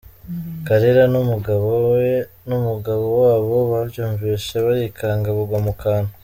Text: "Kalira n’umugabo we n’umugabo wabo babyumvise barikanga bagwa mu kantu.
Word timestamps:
"Kalira 0.67 1.03
n’umugabo 1.13 1.67
we 1.91 2.09
n’umugabo 2.47 3.05
wabo 3.23 3.55
babyumvise 3.71 4.53
barikanga 4.65 5.27
bagwa 5.37 5.59
mu 5.67 5.73
kantu. 5.83 6.11